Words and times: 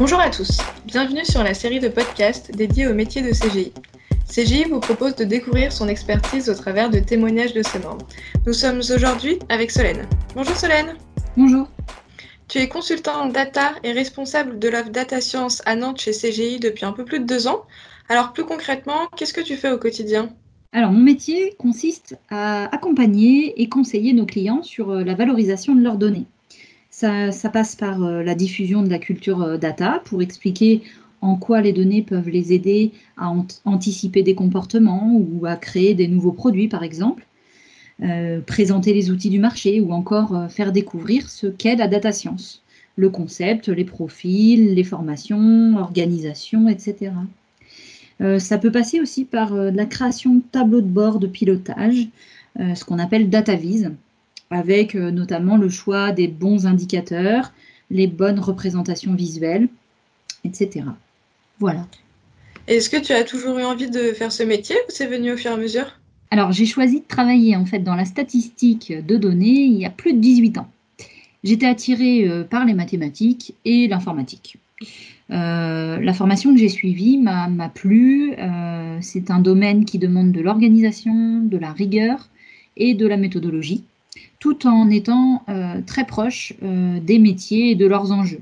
Bonjour 0.00 0.18
à 0.18 0.30
tous, 0.30 0.62
bienvenue 0.86 1.26
sur 1.26 1.42
la 1.42 1.52
série 1.52 1.78
de 1.78 1.88
podcasts 1.88 2.50
dédiée 2.56 2.86
au 2.86 2.94
métier 2.94 3.20
de 3.20 3.32
CGI. 3.32 3.70
CGI 4.26 4.64
vous 4.64 4.80
propose 4.80 5.14
de 5.14 5.24
découvrir 5.24 5.72
son 5.72 5.88
expertise 5.88 6.48
au 6.48 6.54
travers 6.54 6.88
de 6.88 7.00
témoignages 7.00 7.52
de 7.52 7.62
ses 7.62 7.80
membres. 7.80 8.08
Nous 8.46 8.54
sommes 8.54 8.78
aujourd'hui 8.78 9.38
avec 9.50 9.70
Solène. 9.70 10.08
Bonjour 10.34 10.56
Solène. 10.56 10.94
Bonjour. 11.36 11.68
Tu 12.48 12.60
es 12.60 12.68
consultant 12.68 13.26
data 13.26 13.72
et 13.84 13.92
responsable 13.92 14.58
de 14.58 14.70
l'offre 14.70 14.88
Data 14.88 15.20
Science 15.20 15.60
à 15.66 15.76
Nantes 15.76 16.00
chez 16.00 16.12
CGI 16.12 16.60
depuis 16.60 16.86
un 16.86 16.92
peu 16.92 17.04
plus 17.04 17.20
de 17.20 17.26
deux 17.26 17.46
ans. 17.46 17.66
Alors 18.08 18.32
plus 18.32 18.46
concrètement, 18.46 19.06
qu'est-ce 19.18 19.34
que 19.34 19.42
tu 19.42 19.56
fais 19.56 19.70
au 19.70 19.76
quotidien? 19.76 20.30
Alors, 20.72 20.92
mon 20.92 21.00
métier 21.00 21.56
consiste 21.58 22.16
à 22.30 22.74
accompagner 22.74 23.60
et 23.60 23.68
conseiller 23.68 24.14
nos 24.14 24.24
clients 24.24 24.62
sur 24.62 24.92
euh, 24.92 25.04
la 25.04 25.14
valorisation 25.14 25.74
de 25.74 25.82
leurs 25.82 25.98
données. 25.98 26.26
Ça, 27.00 27.48
passe 27.48 27.76
par 27.76 28.04
euh, 28.04 28.22
la 28.22 28.34
diffusion 28.34 28.82
de 28.82 28.90
la 28.90 28.98
culture 28.98 29.40
euh, 29.40 29.56
data 29.56 30.02
pour 30.04 30.20
expliquer 30.20 30.82
en 31.22 31.36
quoi 31.36 31.62
les 31.62 31.72
données 31.72 32.02
peuvent 32.02 32.28
les 32.28 32.52
aider 32.52 32.92
à 33.16 33.32
anticiper 33.64 34.22
des 34.22 34.34
comportements 34.34 35.10
ou 35.14 35.46
à 35.46 35.56
créer 35.56 35.94
des 35.94 36.08
nouveaux 36.08 36.32
produits, 36.32 36.68
par 36.68 36.82
exemple, 36.82 37.26
euh, 38.02 38.42
présenter 38.42 38.92
les 38.92 39.10
outils 39.10 39.30
du 39.30 39.38
marché 39.38 39.80
ou 39.80 39.92
encore 39.92 40.50
faire 40.50 40.72
découvrir 40.72 41.30
ce 41.30 41.46
qu'est 41.46 41.76
la 41.76 41.88
data 41.88 42.12
science, 42.12 42.62
le 42.96 43.08
concept, 43.08 43.68
les 43.68 43.84
profils, 43.86 44.74
les 44.74 44.84
formations, 44.84 45.72
l'organisation, 45.78 46.68
etc. 46.68 47.12
ça 48.38 48.58
peut 48.58 48.72
passer 48.72 49.00
aussi 49.00 49.24
par 49.24 49.54
la 49.54 49.86
création 49.86 50.34
de 50.34 50.42
tableaux 50.52 50.82
de 50.82 50.86
bord 50.86 51.18
de 51.18 51.26
pilotage, 51.26 52.08
ce 52.58 52.84
qu'on 52.84 52.98
appelle 52.98 53.30
data 53.30 53.54
vise 53.54 53.90
avec 54.50 54.94
euh, 54.94 55.10
notamment 55.10 55.56
le 55.56 55.68
choix 55.68 56.12
des 56.12 56.28
bons 56.28 56.66
indicateurs, 56.66 57.52
les 57.90 58.06
bonnes 58.06 58.40
représentations 58.40 59.14
visuelles, 59.14 59.68
etc. 60.44 60.84
Voilà. 61.60 61.86
Est-ce 62.66 62.90
que 62.90 62.96
tu 62.96 63.12
as 63.12 63.24
toujours 63.24 63.58
eu 63.58 63.64
envie 63.64 63.90
de 63.90 64.12
faire 64.12 64.32
ce 64.32 64.42
métier 64.42 64.76
ou 64.88 64.90
c'est 64.90 65.06
venu 65.06 65.32
au 65.32 65.36
fur 65.36 65.50
et 65.52 65.54
à 65.54 65.56
mesure? 65.56 65.98
Alors 66.30 66.52
j'ai 66.52 66.66
choisi 66.66 67.00
de 67.00 67.06
travailler 67.06 67.56
en 67.56 67.64
fait 67.64 67.80
dans 67.80 67.94
la 67.94 68.04
statistique 68.04 68.92
de 68.92 69.16
données 69.16 69.64
il 69.64 69.78
y 69.78 69.86
a 69.86 69.90
plus 69.90 70.12
de 70.12 70.18
18 70.18 70.58
ans. 70.58 70.70
J'étais 71.42 71.66
attirée 71.66 72.28
euh, 72.28 72.44
par 72.44 72.64
les 72.64 72.74
mathématiques 72.74 73.54
et 73.64 73.88
l'informatique. 73.88 74.58
Euh, 75.30 75.98
la 76.00 76.12
formation 76.12 76.52
que 76.52 76.60
j'ai 76.60 76.68
suivie 76.68 77.18
m'a 77.18 77.68
plu. 77.68 78.34
c'est 79.00 79.30
un 79.30 79.38
domaine 79.38 79.84
qui 79.84 79.98
demande 79.98 80.32
de 80.32 80.40
l'organisation, 80.40 81.40
de 81.40 81.56
la 81.56 81.72
rigueur 81.72 82.28
et 82.76 82.94
de 82.94 83.06
la 83.06 83.16
méthodologie 83.16 83.84
tout 84.40 84.66
en 84.66 84.90
étant 84.90 85.44
euh, 85.48 85.80
très 85.86 86.06
proche 86.06 86.54
euh, 86.62 86.98
des 86.98 87.18
métiers 87.18 87.70
et 87.70 87.74
de 87.76 87.86
leurs 87.86 88.10
enjeux. 88.10 88.40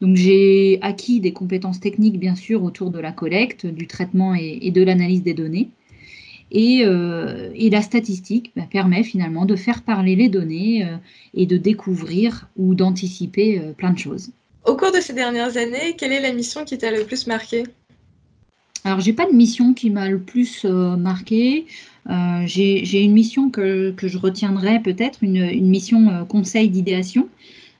Donc 0.00 0.16
j'ai 0.16 0.78
acquis 0.82 1.20
des 1.20 1.32
compétences 1.32 1.80
techniques 1.80 2.20
bien 2.20 2.34
sûr 2.34 2.62
autour 2.62 2.90
de 2.90 3.00
la 3.00 3.10
collecte, 3.10 3.66
du 3.66 3.86
traitement 3.86 4.34
et, 4.34 4.70
de 4.70 4.82
l'analyse 4.82 5.22
des 5.22 5.34
données. 5.34 5.70
Et, 6.52 6.82
euh, 6.84 7.50
la 7.56 7.82
statistique 7.82 8.52
bah, 8.54 8.66
permet 8.70 9.02
finalement 9.02 9.46
de 9.46 9.56
faire 9.56 9.82
parler 9.82 10.14
les 10.14 10.28
données 10.28 10.86
et 11.32 11.46
de 11.46 11.56
découvrir 11.56 12.48
ou 12.56 12.74
d'anticiper 12.74 13.60
plein 13.78 13.90
de 13.90 13.98
choses. 13.98 14.30
Au 14.66 14.76
cours 14.76 14.92
de 14.92 15.00
ces 15.00 15.14
dernières 15.14 15.56
années, 15.56 15.94
quelle 15.96 16.12
est 16.12 16.20
la 16.20 16.32
mission 16.32 16.64
qui 16.64 16.76
t'a 16.76 16.90
le 16.90 17.04
plus 17.04 17.26
marqué? 17.26 17.64
Alors, 18.84 19.00
j'ai 19.00 19.14
pas 19.14 19.26
de 19.26 19.34
mission 19.34 19.72
qui 19.72 19.88
m'a 19.88 20.10
le 20.10 20.20
plus 20.20 20.64
marqué. 20.64 21.66
Euh, 22.10 22.42
j'ai 22.46 23.02
une 23.02 23.12
mission 23.12 23.50
que, 23.50 23.94
je 23.96 24.18
retiendrai 24.18 24.80
peut-être, 24.80 25.22
une, 25.22 25.66
mission 25.66 26.10
euh, 26.10 26.24
conseil 26.24 26.68
d'idéation. 26.68 27.28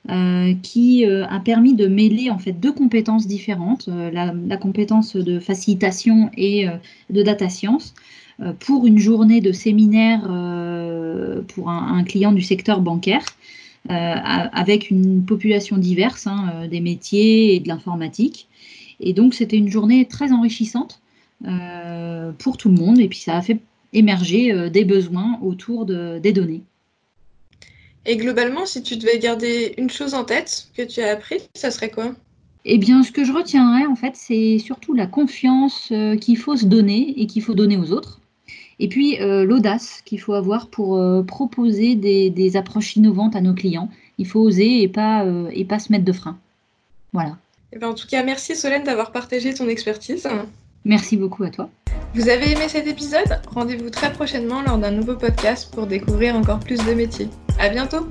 Euh, 0.07 0.53
qui 0.61 1.03
a 1.03 1.39
permis 1.39 1.73
de 1.73 1.87
mêler 1.87 2.29
en 2.29 2.37
fait 2.37 2.51
deux 2.51 2.71
compétences 2.71 3.25
différentes, 3.25 3.89
la, 3.89 4.57
compétence 4.57 5.15
de 5.15 5.39
facilitation 5.39 6.29
et 6.37 6.67
de 7.09 7.23
data 7.23 7.49
science, 7.49 7.95
pour 8.59 8.85
une 8.85 8.99
journée 8.99 9.41
de 9.41 9.51
séminaire 9.51 10.21
pour 11.47 11.71
un, 11.71 12.03
client 12.03 12.33
du 12.33 12.43
secteur 12.43 12.81
bancaire, 12.81 13.25
avec 13.89 14.91
une 14.91 15.25
population 15.25 15.79
diverse, 15.79 16.27
hein, 16.27 16.67
des 16.69 16.81
métiers 16.81 17.55
et 17.55 17.59
de 17.59 17.67
l'informatique. 17.67 18.47
Et 18.99 19.13
donc 19.13 19.33
c'était 19.33 19.57
une 19.57 19.69
journée 19.69 20.05
très 20.05 20.31
enrichissante 20.31 21.01
pour 22.39 22.57
tout 22.57 22.69
le 22.69 22.75
monde, 22.75 22.99
et 22.99 23.07
puis 23.07 23.19
ça 23.19 23.37
a 23.37 23.41
fait 23.41 23.59
émerger 23.95 24.51
euh, 24.51 24.69
des 24.69 24.85
besoins 24.85 25.39
autour 25.41 25.85
de, 25.85 26.19
des 26.19 26.33
données. 26.33 26.61
Et 28.05 28.17
globalement, 28.17 28.67
si 28.67 28.83
tu 28.83 28.97
devais 28.97 29.17
garder 29.17 29.73
une 29.77 29.89
chose 29.89 30.13
en 30.13 30.25
tête 30.25 30.67
que 30.77 30.83
tu 30.83 31.01
as 31.01 31.11
appris, 31.11 31.37
ça 31.55 31.71
serait 31.71 31.89
quoi? 31.89 32.13
Eh 32.65 32.77
bien, 32.77 33.03
ce 33.03 33.11
que 33.11 33.23
je 33.23 33.31
retiendrai, 33.31 33.85
en 33.85 33.95
fait, 33.95 34.15
c'est 34.15 34.59
surtout 34.59 34.93
la 34.93 35.07
confiance 35.07 35.89
euh, 35.91 36.15
qu'il 36.15 36.37
faut 36.37 36.55
se 36.55 36.65
donner 36.65 37.13
et 37.17 37.25
qu'il 37.25 37.41
faut 37.41 37.53
donner 37.53 37.77
aux 37.77 37.91
autres. 37.91 38.21
Et 38.79 38.89
puis, 38.89 39.19
euh, 39.21 39.45
l'audace 39.45 40.01
qu'il 40.03 40.19
faut 40.19 40.33
avoir 40.33 40.67
pour 40.67 41.01
proposer 41.25 41.95
des, 41.95 42.57
approches 42.57 42.95
innovantes 42.95 43.35
à 43.35 43.41
nos 43.41 43.53
clients. 43.53 43.89
Il 44.17 44.27
faut 44.27 44.41
oser 44.41 44.81
et 44.81 44.87
pas, 44.87 45.25
et 45.51 45.65
pas 45.65 45.79
se 45.79 45.91
mettre 45.91 46.05
de 46.05 46.11
frein. 46.11 46.37
Voilà. 47.13 47.37
Eh 47.75 47.79
bien, 47.79 47.89
en 47.89 47.93
tout 47.93 48.07
cas, 48.07 48.23
merci 48.23 48.55
Solène 48.55 48.85
d'avoir 48.85 49.11
partagé 49.11 49.53
ton 49.53 49.67
expertise. 49.67 50.25
Merci 50.85 51.17
beaucoup 51.17 51.43
à 51.43 51.49
toi. 51.49 51.69
Vous 52.13 52.29
avez 52.29 52.51
aimé 52.51 52.69
cet 52.69 52.87
épisode? 52.87 53.41
Rendez-vous 53.53 53.89
très 53.89 54.13
prochainement 54.13 54.61
lors 54.61 54.77
d'un 54.77 54.91
nouveau 54.91 55.15
podcast 55.15 55.73
pour 55.73 55.85
découvrir 55.85 56.37
encore 56.37 56.59
plus 56.61 56.77
de 56.77 56.93
métiers. 56.93 57.27
À 57.59 57.67
bientôt 57.67 58.07